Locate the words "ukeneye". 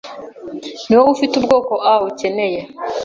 2.09-2.59